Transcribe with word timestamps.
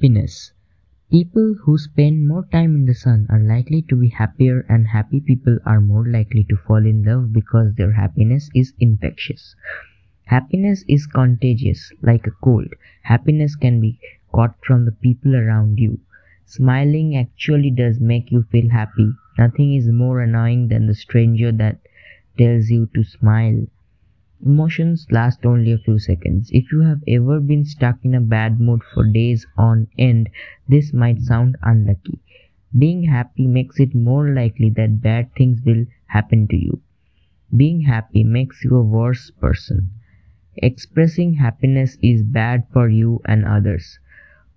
Happiness. 0.00 0.54
People 1.10 1.56
who 1.62 1.76
spend 1.76 2.26
more 2.26 2.46
time 2.46 2.74
in 2.74 2.86
the 2.86 2.94
sun 2.94 3.26
are 3.28 3.38
likely 3.38 3.82
to 3.82 3.96
be 3.96 4.08
happier, 4.08 4.64
and 4.66 4.86
happy 4.88 5.20
people 5.20 5.58
are 5.66 5.82
more 5.82 6.08
likely 6.08 6.42
to 6.44 6.56
fall 6.56 6.86
in 6.86 7.02
love 7.04 7.34
because 7.34 7.74
their 7.74 7.92
happiness 7.92 8.48
is 8.54 8.72
infectious. 8.80 9.54
Happiness 10.24 10.86
is 10.88 11.06
contagious, 11.06 11.92
like 12.00 12.26
a 12.26 12.30
cold. 12.30 12.72
Happiness 13.02 13.56
can 13.56 13.78
be 13.78 14.00
caught 14.32 14.54
from 14.64 14.86
the 14.86 14.92
people 14.92 15.36
around 15.36 15.78
you. 15.78 16.00
Smiling 16.46 17.14
actually 17.14 17.70
does 17.70 18.00
make 18.00 18.32
you 18.32 18.44
feel 18.44 18.70
happy. 18.70 19.12
Nothing 19.36 19.74
is 19.74 19.86
more 19.88 20.22
annoying 20.22 20.68
than 20.68 20.86
the 20.86 20.94
stranger 20.94 21.52
that 21.52 21.78
tells 22.38 22.70
you 22.70 22.86
to 22.94 23.04
smile. 23.04 23.66
Emotions 24.44 25.06
last 25.10 25.44
only 25.44 25.70
a 25.70 25.78
few 25.78 25.98
seconds. 25.98 26.50
If 26.50 26.72
you 26.72 26.80
have 26.80 27.02
ever 27.06 27.40
been 27.40 27.66
stuck 27.66 28.02
in 28.04 28.14
a 28.14 28.20
bad 28.22 28.58
mood 28.58 28.82
for 28.82 29.04
days 29.04 29.46
on 29.56 29.88
end, 29.98 30.30
this 30.66 30.94
might 30.94 31.20
sound 31.20 31.56
unlucky. 31.62 32.20
Being 32.76 33.02
happy 33.02 33.46
makes 33.46 33.78
it 33.78 33.94
more 33.94 34.30
likely 34.34 34.70
that 34.70 35.02
bad 35.02 35.34
things 35.34 35.60
will 35.64 35.84
happen 36.06 36.48
to 36.48 36.56
you. 36.56 36.80
Being 37.54 37.82
happy 37.82 38.24
makes 38.24 38.64
you 38.64 38.76
a 38.76 38.82
worse 38.82 39.30
person. 39.30 39.90
Expressing 40.56 41.34
happiness 41.34 41.98
is 42.00 42.22
bad 42.22 42.66
for 42.72 42.88
you 42.88 43.20
and 43.26 43.44
others. 43.44 43.98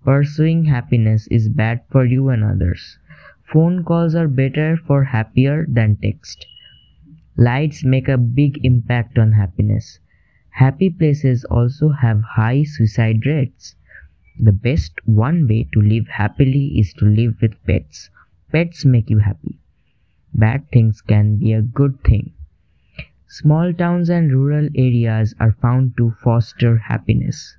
Pursuing 0.02 0.64
happiness 0.64 1.26
is 1.26 1.48
bad 1.50 1.82
for 1.90 2.06
you 2.06 2.30
and 2.30 2.42
others. 2.42 2.98
Phone 3.44 3.84
calls 3.84 4.14
are 4.14 4.28
better 4.28 4.76
for 4.78 5.04
happier 5.04 5.66
than 5.68 5.96
text. 5.96 6.46
Lights 7.36 7.84
make 7.84 8.08
a 8.08 8.16
big 8.16 8.64
impact 8.64 9.18
on 9.18 9.32
happiness. 9.32 9.98
Happy 10.50 10.88
places 10.88 11.44
also 11.44 11.88
have 11.88 12.22
high 12.22 12.62
suicide 12.62 13.26
rates. 13.26 13.74
The 14.38 14.52
best 14.52 15.00
one 15.04 15.48
way 15.48 15.68
to 15.72 15.80
live 15.80 16.06
happily 16.06 16.78
is 16.78 16.92
to 16.94 17.04
live 17.04 17.40
with 17.40 17.60
pets. 17.66 18.08
Pets 18.52 18.84
make 18.84 19.10
you 19.10 19.18
happy. 19.18 19.58
Bad 20.32 20.70
things 20.70 21.00
can 21.00 21.36
be 21.36 21.52
a 21.52 21.62
good 21.62 22.00
thing. 22.04 22.32
Small 23.26 23.72
towns 23.72 24.10
and 24.10 24.30
rural 24.30 24.68
areas 24.76 25.34
are 25.40 25.52
found 25.52 25.96
to 25.96 26.12
foster 26.22 26.78
happiness. 26.78 27.56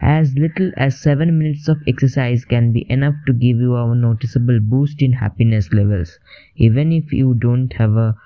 As 0.00 0.36
little 0.38 0.70
as 0.76 1.00
7 1.00 1.36
minutes 1.36 1.66
of 1.66 1.82
exercise 1.88 2.44
can 2.44 2.72
be 2.72 2.88
enough 2.88 3.16
to 3.26 3.32
give 3.32 3.58
you 3.58 3.74
a 3.74 3.94
noticeable 3.96 4.60
boost 4.60 5.02
in 5.02 5.12
happiness 5.12 5.72
levels. 5.72 6.20
Even 6.54 6.92
if 6.92 7.12
you 7.12 7.34
don't 7.34 7.72
have 7.72 7.96
a 7.96 8.16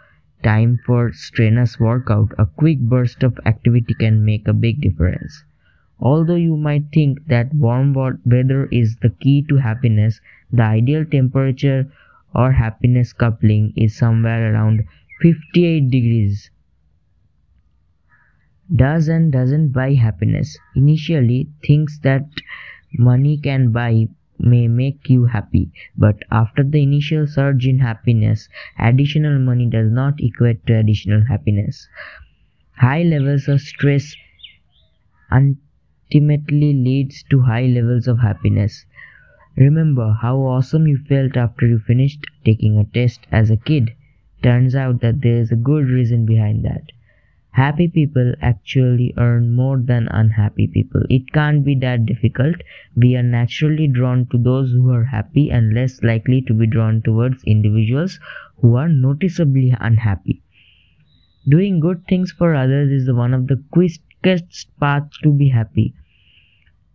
time 0.43 0.79
for 0.87 1.13
strenuous 1.13 1.79
workout, 1.81 2.33
a 2.39 2.47
quick 2.47 2.79
burst 2.81 3.23
of 3.23 3.39
activity 3.45 3.95
can 3.95 4.25
make 4.25 4.49
a 4.49 4.53
big 4.53 4.81
difference. 4.81 5.45
Although 5.99 6.37
you 6.37 6.57
might 6.57 6.93
think 6.93 7.27
that 7.27 7.55
warm 7.55 7.93
weather 7.95 8.67
is 8.67 8.97
the 8.97 9.11
key 9.11 9.43
to 9.49 9.57
happiness, 9.57 10.21
the 10.53 10.63
ideal 10.63 11.05
temperature 11.05 11.91
or 12.35 12.53
happiness 12.53 13.13
coupling 13.13 13.73
is 13.77 13.97
somewhere 13.97 14.53
around 14.53 14.85
58 15.23 15.91
degrees. 15.91 16.51
Does 18.75 19.09
and 19.09 19.33
doesn't 19.33 19.69
buy 19.71 19.95
happiness. 19.95 20.59
Initially, 20.75 21.49
things 21.67 21.99
that 22.03 22.29
money 22.99 23.39
can 23.39 23.73
buy 23.73 24.09
may 24.41 24.69
make 24.69 25.09
you 25.11 25.27
happy, 25.27 25.71
but 25.97 26.23
after 26.31 26.63
the 26.65 26.83
initial 26.83 27.27
surge 27.27 27.67
in 27.67 27.79
happiness, 27.81 28.49
additional 28.79 29.39
money 29.39 29.67
does 29.67 29.91
not 29.93 30.21
equate 30.21 30.67
to 30.67 30.79
additional 30.79 31.25
happiness. 31.27 31.89
High 32.77 33.03
levels 33.05 33.49
of 33.49 33.61
stress 33.61 34.17
ultimately 35.31 36.73
leads 36.75 37.23
to 37.31 37.43
high 37.43 37.67
levels 37.67 38.09
of 38.09 38.19
happiness. 38.19 38.87
Remember 39.57 40.13
how 40.23 40.39
awesome 40.41 40.87
you 40.89 40.99
felt 40.99 41.37
after 41.37 41.67
you 41.67 41.79
finished 41.81 42.25
taking 42.45 42.79
a 42.79 42.85
test 42.85 43.27
as 43.33 43.51
a 43.51 43.57
kid. 43.59 43.93
Turns 44.43 44.75
out 44.75 45.01
that 45.03 45.23
there 45.23 45.39
is 45.39 45.53
a 45.53 45.57
good 45.57 45.89
reason 45.89 46.27
behind 46.27 46.65
that. 46.65 46.93
Happy 47.57 47.89
people 47.89 48.35
actually 48.43 49.15
earn 49.17 49.55
more 49.55 49.79
than 49.79 50.09
unhappy 50.11 50.67
people. 50.67 51.03
It 51.09 51.33
can't 51.33 51.65
be 51.65 51.75
that 51.77 52.05
difficult. 52.05 52.57
We 52.95 53.17
are 53.17 53.23
naturally 53.23 53.89
drawn 53.89 54.27
to 54.27 54.37
those 54.37 54.73
who 54.73 54.91
are 54.91 55.05
happy 55.05 55.51
and 55.51 55.73
less 55.73 56.03
likely 56.03 56.43
to 56.43 56.53
be 56.53 56.67
drawn 56.67 57.01
towards 57.01 57.43
individuals 57.45 58.21
who 58.61 58.77
are 58.77 58.91
noticeably 58.91 59.75
unhappy. 59.81 60.43
Doing 61.49 61.81
good 61.81 62.07
things 62.07 62.31
for 62.31 62.55
others 62.55 62.93
is 62.93 63.11
one 63.11 63.33
of 63.33 63.47
the 63.47 63.65
quickest 63.71 64.69
paths 64.79 65.17
to 65.23 65.33
be 65.33 65.49
happy. 65.49 65.95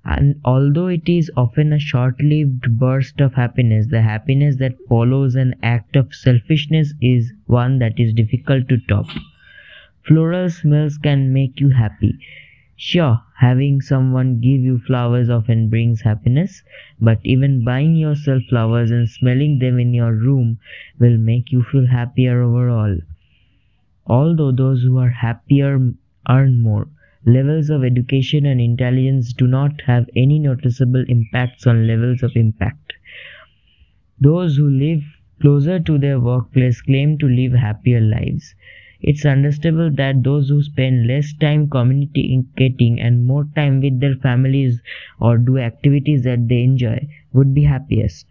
And 0.05 0.35
although 0.45 0.89
it 0.89 1.09
is 1.09 1.31
often 1.35 1.73
a 1.73 1.79
short 1.79 2.21
lived 2.21 2.77
burst 2.77 3.19
of 3.19 3.33
happiness, 3.33 3.87
the 3.87 4.03
happiness 4.03 4.57
that 4.57 4.77
follows 4.87 5.33
an 5.33 5.55
act 5.63 5.95
of 5.95 6.13
selfishness 6.13 6.93
is 7.01 7.33
one 7.47 7.79
that 7.79 7.99
is 7.99 8.13
difficult 8.13 8.69
to 8.69 8.77
top. 8.87 9.07
Floral 10.03 10.49
smells 10.51 10.97
can 10.99 11.33
make 11.33 11.59
you 11.59 11.69
happy. 11.69 12.19
Sure, 12.75 13.21
having 13.37 13.81
someone 13.81 14.39
give 14.39 14.61
you 14.61 14.77
flowers 14.79 15.29
often 15.29 15.69
brings 15.69 16.01
happiness, 16.01 16.63
but 16.99 17.19
even 17.23 17.63
buying 17.63 17.95
yourself 17.95 18.43
flowers 18.49 18.91
and 18.91 19.09
smelling 19.09 19.59
them 19.59 19.79
in 19.79 19.93
your 19.93 20.13
room 20.13 20.59
will 20.99 21.17
make 21.17 21.51
you 21.51 21.63
feel 21.63 21.87
happier 21.87 22.41
overall. 22.43 22.99
Although 24.05 24.51
those 24.51 24.83
who 24.83 24.99
are 24.99 25.09
happier 25.09 25.93
earn 26.29 26.61
more, 26.61 26.87
levels 27.25 27.71
of 27.71 27.83
education 27.83 28.45
and 28.45 28.61
intelligence 28.61 29.33
do 29.33 29.47
not 29.47 29.81
have 29.87 30.07
any 30.15 30.37
noticeable 30.37 31.03
impacts 31.07 31.65
on 31.65 31.87
levels 31.87 32.21
of 32.21 32.35
impact. 32.35 32.93
Those 34.21 34.55
who 34.55 34.69
live 34.69 35.03
closer 35.41 35.77
to 35.77 35.97
their 35.97 36.17
workplace 36.17 36.81
claim 36.81 37.17
to 37.17 37.27
live 37.27 37.51
happier 37.51 37.99
lives. 37.99 38.55
It's 39.01 39.25
understandable 39.25 39.91
that 39.97 40.23
those 40.23 40.49
who 40.49 40.63
spend 40.63 41.05
less 41.07 41.33
time 41.33 41.69
communicating 41.69 43.01
and 43.01 43.25
more 43.25 43.45
time 43.55 43.81
with 43.81 43.99
their 43.99 44.15
families 44.15 44.81
or 45.19 45.37
do 45.37 45.57
activities 45.57 46.23
that 46.23 46.47
they 46.47 46.63
enjoy 46.63 47.07
would 47.33 47.53
be 47.53 47.63
happiest. 47.63 48.27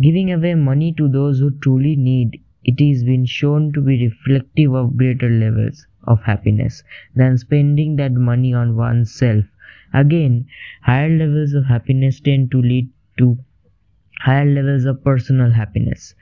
Giving 0.00 0.32
away 0.32 0.54
money 0.54 0.92
to 0.92 1.08
those 1.08 1.40
who 1.40 1.50
truly 1.50 1.96
need 1.96 2.40
it 2.64 2.80
is 2.80 3.02
been 3.02 3.24
shown 3.26 3.72
to 3.72 3.80
be 3.80 4.04
reflective 4.06 4.72
of 4.72 4.96
greater 4.96 5.28
levels 5.28 5.86
of 6.04 6.22
happiness 6.22 6.84
than 7.16 7.38
spending 7.38 7.96
that 7.96 8.12
money 8.12 8.54
on 8.54 8.76
oneself. 8.76 9.44
Again, 9.92 10.46
higher 10.82 11.08
levels 11.16 11.54
of 11.54 11.66
happiness 11.66 12.20
tend 12.20 12.52
to 12.52 12.62
lead 12.62 12.88
to 13.18 13.38
higher 14.20 14.46
levels 14.46 14.84
of 14.86 15.04
personal 15.04 15.52
happiness. 15.52 16.14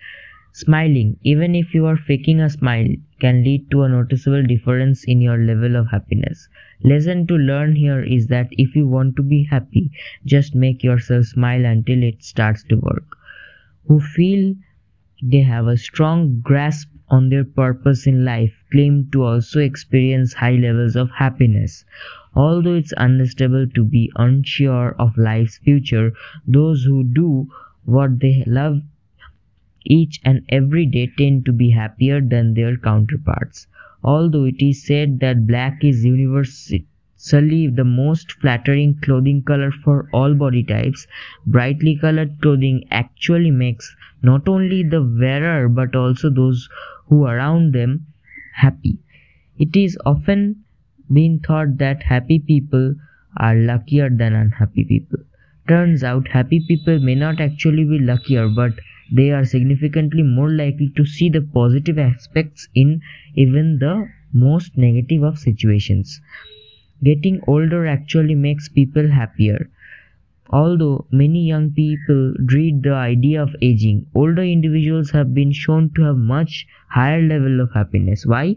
Smiling, 0.53 1.19
even 1.23 1.55
if 1.55 1.75
you 1.75 1.85
are 1.87 1.97
faking 1.97 2.41
a 2.41 2.49
smile, 2.49 2.87
can 3.21 3.43
lead 3.45 3.71
to 3.71 3.83
a 3.83 3.89
noticeable 3.89 4.43
difference 4.43 5.05
in 5.05 5.21
your 5.21 5.37
level 5.37 5.77
of 5.77 5.89
happiness. 5.89 6.49
Lesson 6.83 7.27
to 7.27 7.35
learn 7.37 7.77
here 7.77 8.03
is 8.03 8.29
that 8.29 8.49
if 8.53 8.75
you 8.75 8.87
want 8.87 9.17
to 9.17 9.23
be 9.23 9.43
happy, 9.43 9.91
just 10.25 10.55
make 10.55 10.83
yourself 10.83 11.27
smile 11.27 11.65
until 11.65 12.03
it 12.03 12.23
starts 12.23 12.63
to 12.65 12.77
work. 12.77 13.17
Who 13.89 14.01
feel 14.01 14.55
they 15.23 15.41
have 15.43 15.67
a 15.67 15.77
strong 15.77 16.41
grasp 16.41 16.89
on 17.09 17.29
their 17.31 17.45
purpose 17.45 18.07
in 18.07 18.25
life 18.25 18.55
claim 18.71 19.09
to 19.13 19.25
also 19.25 19.61
experience 19.61 20.33
high 20.35 20.57
levels 20.57 20.97
of 20.97 21.11
happiness. 21.11 21.85
Although 22.35 22.75
it's 22.75 22.93
understandable 22.95 23.67
to 23.69 23.85
be 23.85 24.11
unsure 24.17 24.95
of 24.99 25.19
life's 25.19 25.59
future, 25.59 26.13
those 26.47 26.85
who 26.85 27.05
do 27.05 27.49
what 27.85 28.21
they 28.21 28.45
love 28.47 28.83
each 29.85 30.21
and 30.25 30.43
every 30.49 30.87
day 30.87 31.11
tend 31.19 31.45
to 31.47 31.53
be 31.53 31.71
happier 31.71 32.21
than 32.21 32.55
their 32.55 32.77
counterparts. 32.77 33.67
Although 34.05 34.45
it 34.45 34.61
is 34.61 34.85
said 34.85 35.21
that 35.21 35.47
black 35.47 35.85
is 35.85 36.05
universally 36.05 36.87
the 37.69 37.85
most 37.85 38.33
flattering 38.33 38.97
clothing 39.03 39.43
color 39.43 39.71
for 39.71 40.09
all 40.13 40.35
body 40.35 40.63
types, 40.65 41.07
brightly 41.47 41.97
colored 41.97 42.41
clothing 42.41 42.85
actually 42.91 43.51
makes 43.51 43.95
not 44.23 44.49
only 44.49 44.83
the 44.83 45.03
wearer 45.03 45.69
but 45.69 45.95
also 45.95 46.31
those 46.31 46.69
who 47.07 47.25
around 47.25 47.73
them 47.73 48.07
happy. 48.55 48.99
It 49.59 49.77
is 49.77 49.99
often 50.05 50.65
been 51.13 51.39
thought 51.41 51.79
that 51.79 52.03
happy 52.03 52.39
people 52.39 52.95
are 53.37 53.55
luckier 53.55 54.11
than 54.11 54.35
unhappy 54.35 54.85
people. 54.85 55.19
Turns 55.69 56.03
out 56.03 56.29
happy 56.29 56.65
people 56.67 56.99
may 56.99 57.15
not 57.15 57.41
actually 57.41 57.85
be 57.85 57.99
luckier 57.99 58.49
but 58.49 58.73
they 59.11 59.31
are 59.33 59.45
significantly 59.45 60.23
more 60.23 60.51
likely 60.51 60.89
to 60.97 61.05
see 61.07 61.29
the 61.29 61.41
positive 61.41 61.99
aspects 61.99 62.69
in 62.75 63.01
even 63.35 63.79
the 63.79 64.09
most 64.33 64.77
negative 64.77 65.23
of 65.23 65.39
situations. 65.39 66.21
Getting 67.05 67.41
older 67.47 67.87
actually 67.87 68.35
makes 68.35 68.69
people 68.69 69.09
happier. 69.09 69.69
Although 70.51 71.07
many 71.11 71.47
young 71.47 71.73
people 71.73 72.35
dread 72.47 72.85
the 72.85 72.95
idea 72.95 73.43
of 73.43 73.57
aging, 73.61 74.07
older 74.15 74.43
individuals 74.43 75.11
have 75.11 75.35
been 75.35 75.53
shown 75.53 75.91
to 75.97 76.03
have 76.03 76.17
much 76.17 76.67
higher 76.89 77.23
level 77.23 77.61
of 77.61 77.73
happiness. 77.73 78.25
Why? 78.27 78.57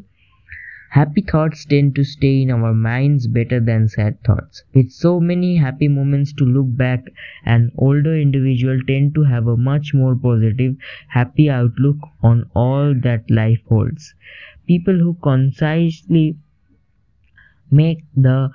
Happy 0.96 1.20
thoughts 1.20 1.66
tend 1.66 1.94
to 1.94 2.06
stay 2.06 2.42
in 2.42 2.50
our 2.50 2.74
minds 2.74 3.28
better 3.28 3.60
than 3.60 3.90
sad 3.90 4.24
thoughts. 4.24 4.64
With 4.74 4.92
so 4.92 5.20
many 5.20 5.58
happy 5.58 5.90
moments 5.90 6.32
to 6.32 6.46
look 6.46 6.68
back, 6.78 7.04
an 7.44 7.74
older 7.78 8.16
individual 8.16 8.80
tend 8.88 9.14
to 9.16 9.24
have 9.24 9.46
a 9.46 9.58
much 9.58 9.94
more 9.94 10.16
positive, 10.16 10.78
happy 11.10 11.50
outlook 11.50 11.98
on 12.24 12.50
all 12.56 12.94
that 13.02 13.30
life 13.30 13.60
holds. 13.68 14.16
People 14.68 14.98
who 14.98 15.16
concisely 15.22 16.38
make 17.70 18.06
the 18.16 18.52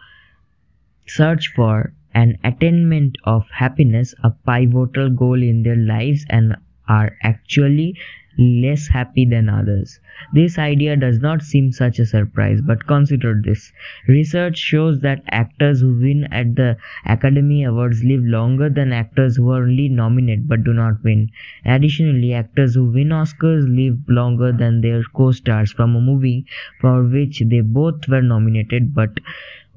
search 1.06 1.48
for 1.48 1.92
an 2.14 2.38
attainment 2.42 3.18
of 3.24 3.50
happiness 3.50 4.14
a 4.24 4.30
pivotal 4.30 5.10
goal 5.10 5.42
in 5.42 5.62
their 5.62 5.76
lives 5.76 6.24
and 6.30 6.56
are 6.88 7.18
actually 7.22 7.98
less 8.40 8.88
happy 8.88 9.24
than 9.24 9.48
others. 9.48 10.00
This 10.32 10.58
idea 10.58 10.96
does 10.96 11.20
not 11.20 11.42
seem 11.42 11.70
such 11.70 12.00
a 12.00 12.06
surprise, 12.06 12.60
but 12.60 12.86
consider 12.88 13.40
this. 13.40 13.72
Research 14.08 14.58
shows 14.58 15.00
that 15.02 15.22
actors 15.30 15.80
who 15.80 15.96
win 16.00 16.24
at 16.32 16.56
the 16.56 16.76
Academy 17.06 17.62
Awards 17.62 18.02
live 18.02 18.24
longer 18.24 18.68
than 18.68 18.92
actors 18.92 19.36
who 19.36 19.50
are 19.52 19.62
only 19.62 19.88
nominated 19.88 20.48
but 20.48 20.64
do 20.64 20.72
not 20.72 21.04
win. 21.04 21.30
Additionally, 21.64 22.34
actors 22.34 22.74
who 22.74 22.86
win 22.90 23.10
Oscars 23.10 23.64
live 23.68 23.98
longer 24.08 24.50
than 24.50 24.80
their 24.80 25.02
co 25.14 25.30
stars 25.30 25.70
from 25.70 25.94
a 25.94 26.00
movie 26.00 26.46
for 26.80 27.04
which 27.04 27.42
they 27.46 27.60
both 27.60 28.08
were 28.08 28.22
nominated, 28.22 28.94
but 28.94 29.20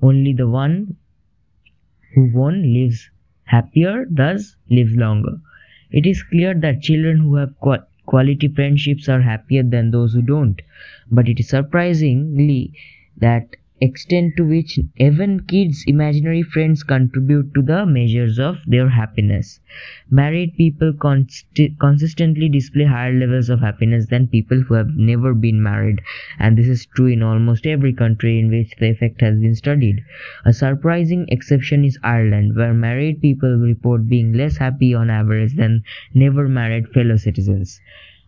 only 0.01 0.33
the 0.33 0.47
one 0.47 0.95
who 2.15 2.25
won 2.33 2.63
lives 2.73 3.09
happier, 3.43 4.05
thus 4.09 4.55
lives 4.69 4.95
longer. 4.95 5.37
It 5.91 6.05
is 6.07 6.23
clear 6.23 6.53
that 6.55 6.81
children 6.81 7.17
who 7.17 7.35
have 7.35 7.59
quality 8.05 8.47
friendships 8.47 9.09
are 9.09 9.21
happier 9.21 9.63
than 9.63 9.91
those 9.91 10.13
who 10.13 10.21
don't. 10.21 10.61
But 11.11 11.29
it 11.29 11.39
is 11.39 11.49
surprisingly 11.49 12.73
that 13.17 13.55
extent 13.81 14.35
to 14.37 14.43
which 14.45 14.79
even 14.97 15.39
kids' 15.41 15.83
imaginary 15.87 16.41
friends 16.41 16.83
contribute 16.83 17.53
to 17.53 17.61
the 17.61 17.85
measures 17.85 18.39
of 18.39 18.57
their 18.65 18.89
happiness. 18.89 19.59
Married 20.09 20.55
people 20.55 20.93
const- 20.93 21.59
consistently 21.79 22.47
display 22.49 22.85
higher 22.85 23.13
levels 23.13 23.49
of 23.49 23.59
happiness 23.59 24.07
than 24.07 24.27
people 24.27 24.61
who 24.61 24.73
have 24.73 24.95
never 24.95 25.33
been 25.33 25.61
married, 25.61 26.01
and 26.39 26.57
this 26.57 26.67
is 26.67 26.85
true 26.85 27.07
in 27.07 27.21
almost 27.21 27.67
every 27.67 27.91
country 27.93 28.39
in 28.39 28.49
which 28.49 28.71
the 28.79 28.89
effect 28.89 29.21
has 29.21 29.39
been 29.39 29.55
studied. 29.55 30.01
A 30.45 30.53
surprising 30.53 31.25
exception 31.27 31.83
is 31.83 31.99
Ireland, 32.01 32.55
where 32.55 32.73
married 32.73 33.21
people 33.21 33.57
report 33.57 34.07
being 34.07 34.33
less 34.33 34.57
happy 34.57 34.93
on 34.93 35.09
average 35.09 35.53
than 35.55 35.83
never 36.13 36.47
married 36.47 36.87
fellow 36.89 37.17
citizens. 37.17 37.81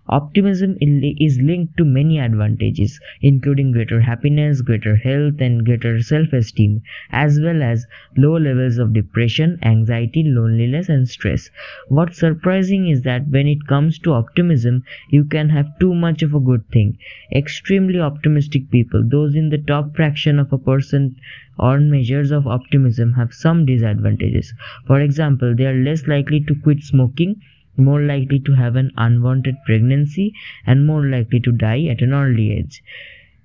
Optimism 0.07 0.77
is 0.81 1.39
linked 1.41 1.77
to 1.77 1.85
many 1.85 2.19
advantages, 2.19 2.99
including 3.21 3.71
greater 3.71 4.01
happiness, 4.01 4.61
greater 4.61 4.95
health, 4.95 5.39
and 5.39 5.63
greater 5.63 6.01
self 6.01 6.33
esteem, 6.33 6.81
as 7.11 7.39
well 7.39 7.61
as 7.61 7.85
low 8.17 8.37
levels 8.37 8.77
of 8.77 8.93
depression, 8.93 9.59
anxiety, 9.63 10.23
loneliness, 10.23 10.89
and 10.89 11.07
stress. 11.07 11.49
What's 11.87 12.17
surprising 12.19 12.87
is 12.87 13.01
that 13.03 13.27
when 13.29 13.47
it 13.47 13.67
comes 13.67 13.99
to 13.99 14.13
optimism, 14.13 14.83
you 15.09 15.23
can 15.23 15.49
have 15.49 15.77
too 15.79 15.93
much 15.93 16.23
of 16.23 16.33
a 16.33 16.39
good 16.39 16.67
thing. 16.69 16.97
Extremely 17.31 17.99
optimistic 17.99 18.69
people, 18.71 19.03
those 19.07 19.35
in 19.35 19.49
the 19.49 19.57
top 19.57 19.95
fraction 19.95 20.39
of 20.39 20.51
a 20.51 20.57
person 20.57 21.15
on 21.57 21.89
measures 21.89 22.31
of 22.31 22.47
optimism, 22.47 23.13
have 23.13 23.33
some 23.33 23.65
disadvantages. 23.65 24.53
For 24.87 25.01
example, 25.01 25.55
they 25.55 25.65
are 25.65 25.83
less 25.83 26.07
likely 26.07 26.41
to 26.41 26.55
quit 26.55 26.83
smoking 26.83 27.41
more 27.77 28.01
likely 28.01 28.39
to 28.39 28.53
have 28.53 28.75
an 28.75 28.91
unwanted 28.97 29.55
pregnancy, 29.65 30.33
and 30.65 30.85
more 30.85 31.05
likely 31.05 31.39
to 31.41 31.51
die 31.51 31.85
at 31.85 32.01
an 32.01 32.13
early 32.13 32.51
age. 32.51 32.83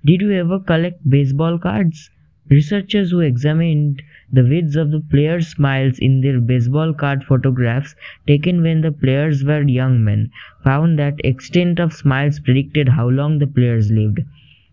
Did 0.05 0.21
you 0.21 0.31
ever 0.31 0.59
collect 0.59 1.09
baseball 1.09 1.57
cards? 1.59 2.09
Researchers 2.49 3.11
who 3.11 3.19
examined 3.19 4.01
the 4.33 4.43
widths 4.43 4.75
of 4.75 4.91
the 4.91 4.99
players' 4.99 5.47
smiles 5.47 5.99
in 5.99 6.21
their 6.21 6.41
baseball 6.41 6.93
card 6.93 7.23
photographs 7.23 7.95
taken 8.27 8.61
when 8.61 8.81
the 8.81 8.91
players 8.91 9.43
were 9.43 9.61
young 9.61 10.03
men 10.03 10.31
found 10.63 10.97
that 10.99 11.23
extent 11.23 11.79
of 11.79 11.93
smiles 11.93 12.39
predicted 12.39 12.89
how 12.89 13.07
long 13.07 13.39
the 13.39 13.47
players 13.47 13.91
lived. 13.91 14.19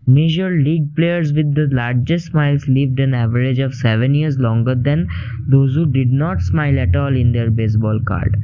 Major 0.07 0.49
league 0.49 0.95
players 0.95 1.31
with 1.31 1.53
the 1.53 1.67
largest 1.71 2.27
smiles 2.27 2.67
lived 2.67 2.99
an 2.99 3.13
average 3.13 3.59
of 3.59 3.75
7 3.75 4.15
years 4.15 4.39
longer 4.39 4.73
than 4.73 5.07
those 5.47 5.75
who 5.75 5.85
did 5.85 6.11
not 6.11 6.41
smile 6.41 6.79
at 6.79 6.95
all 6.95 7.15
in 7.15 7.31
their 7.31 7.51
baseball 7.51 7.99
card. 8.05 8.41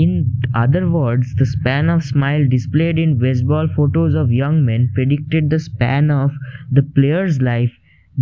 In 0.00 0.40
other 0.54 0.90
words, 0.90 1.34
the 1.36 1.46
span 1.46 1.90
of 1.90 2.02
smile 2.02 2.48
displayed 2.48 2.98
in 2.98 3.18
baseball 3.18 3.68
photos 3.68 4.14
of 4.14 4.32
young 4.32 4.64
men 4.64 4.90
predicted 4.94 5.50
the 5.50 5.60
span 5.60 6.10
of 6.10 6.32
the 6.70 6.82
player's 6.82 7.40
life 7.40 7.72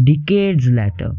decades 0.05 0.69
later. 0.69 1.13